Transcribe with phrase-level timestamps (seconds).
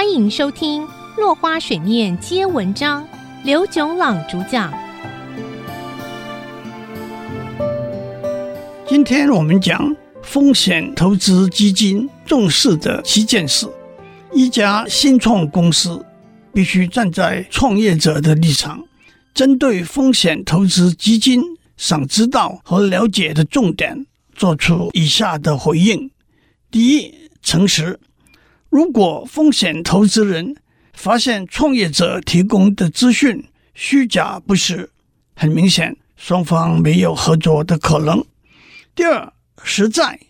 [0.00, 0.82] 欢迎收听
[1.18, 3.04] 《落花水面皆文章》，
[3.44, 4.72] 刘炯朗主讲。
[8.88, 13.68] 今天我们讲风险投资基金重视的七件事。
[14.32, 16.02] 一家新创公司
[16.54, 18.82] 必须站在创业者的立场，
[19.34, 21.42] 针对风险投资基金
[21.76, 26.10] 想知道和了解的重点，做出以下的回应：
[26.70, 28.00] 第一，诚实。
[28.70, 30.54] 如果风险投资人
[30.92, 34.90] 发现创业者提供的资讯虚假不实，
[35.34, 38.24] 很明显双方没有合作的可能。
[38.94, 39.32] 第二，
[39.64, 40.20] 实在，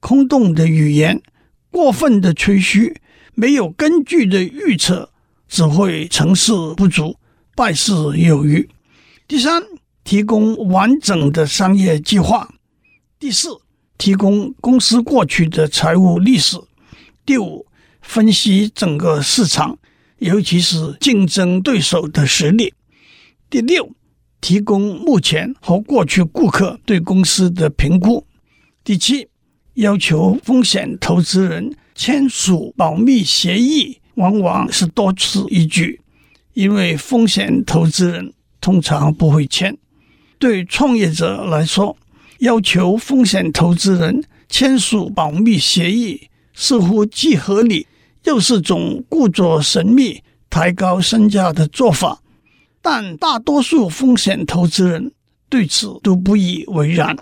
[0.00, 1.22] 空洞的语言、
[1.70, 3.00] 过分的吹嘘、
[3.34, 5.10] 没有根据的预测，
[5.46, 7.16] 只会成事不足，
[7.54, 8.68] 败事有余。
[9.28, 9.62] 第三，
[10.02, 12.52] 提供完整的商业计划。
[13.20, 13.48] 第四，
[13.96, 16.56] 提供公司过去的财务历史。
[17.24, 17.66] 第五，
[18.04, 19.76] 分析整个市场，
[20.18, 22.72] 尤其是竞争对手的实力。
[23.50, 23.90] 第六，
[24.40, 28.24] 提供目前和过去顾客对公司的评估。
[28.84, 29.26] 第七，
[29.74, 36.00] 要求风险投资人签署保密协议，往往是多此一举，
[36.52, 39.76] 因为风险投资人通常不会签。
[40.38, 41.96] 对创业者来说，
[42.38, 47.86] 要求风险投资人签署保密协议，似乎既合理。
[48.24, 52.20] 又是种故作神秘、抬高身价的做法，
[52.82, 55.12] 但大多数风险投资人
[55.48, 57.16] 对此都不以为然。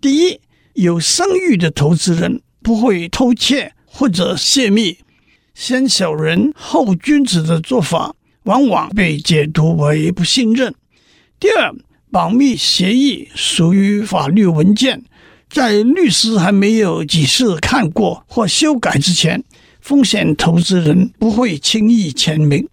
[0.00, 0.40] 第一，
[0.74, 4.98] 有声誉的投资人不会偷窃或者泄密，
[5.54, 8.14] 先小人后君子的做法
[8.44, 10.74] 往往被解读为不信任。
[11.40, 11.74] 第二，
[12.10, 15.02] 保密协议属于法律文件，
[15.48, 19.42] 在律师还没有几次看过或修改之前。
[19.86, 22.68] 风险投资人不会轻易签名。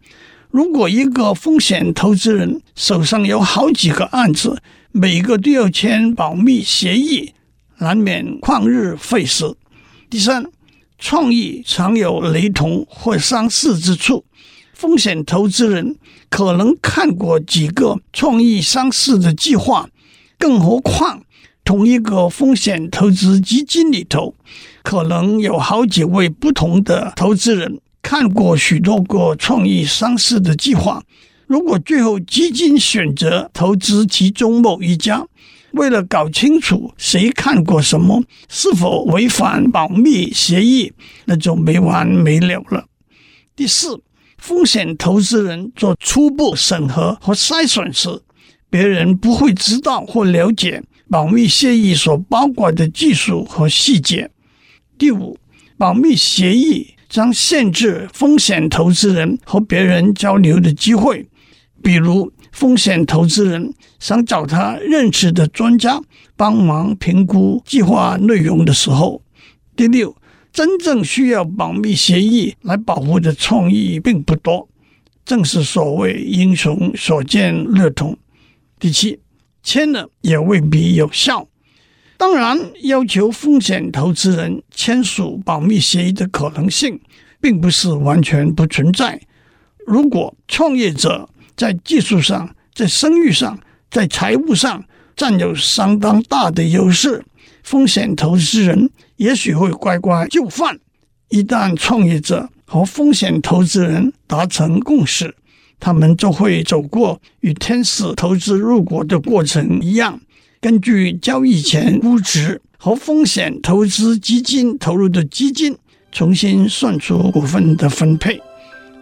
[0.50, 4.60] 如果一个风险投资人手上有好几个案子，
[4.92, 7.32] 每个都要签保密协议，
[7.78, 9.54] 难免旷日费时。
[10.10, 10.44] 第三，
[10.98, 14.26] 创意常有雷同或相似之处，
[14.74, 15.96] 风险投资人
[16.32, 19.88] 可能看过几个创意相似的计划，
[20.40, 21.22] 更何况
[21.64, 24.36] 同一个风险投资基金里头。
[24.84, 31.02] 可能有好几位不同的投资人看过许多个创意上市的计划。
[31.48, 35.26] 如果最后基金选择投资其中某一家，
[35.72, 40.92] 为了搞清楚谁看过什么，是否违反保密协议，
[41.26, 42.86] 那就没完没了了。
[43.56, 44.02] 第四，
[44.38, 48.22] 风险投资人做初步审核和筛选时，
[48.70, 54.30] 别人不会知道或了解保密协议所包括的技术和细节。
[54.98, 55.38] 第五，
[55.78, 61.28] 保密协议将限制风险投资人和别人交流的机会，
[61.82, 66.02] 比如风险投资人想找他认识的专家
[66.36, 69.22] 帮忙评估计划内容的时候。
[69.76, 70.16] 第六，
[70.52, 74.70] 真正需要保密协议来保护的创意并不多，
[75.26, 78.18] 正是所谓英雄所见略同。
[78.80, 79.20] 第七，
[79.64, 81.48] 签了也未必有效。
[82.18, 87.00] 当然，要求风险投资人签署保密协议的可能性，
[87.42, 89.20] 并不是完全不存在。
[89.86, 93.60] 如果创业者在技术上、在声誉上、
[93.90, 94.86] 在财务上
[95.16, 97.26] 占有相当大的优势，
[97.64, 100.80] 风险投资人也许会乖乖就范。
[101.30, 105.36] 一旦创业者和风险投资人达成共识，
[105.84, 110.18] 他们就会走过与天使投资入股的过程一样。
[110.62, 115.76] 根据交易前估值和风险投资基金投入的基金，
[116.10, 118.42] 重新算出股份的分配。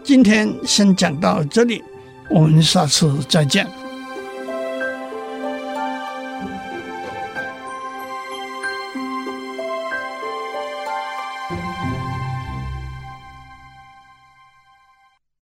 [0.03, 1.83] 今天先讲到这里，
[2.31, 3.80] 我们下次再见。